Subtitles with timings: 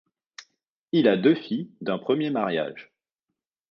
[0.93, 2.91] Il a deux filles d'un premier mariage.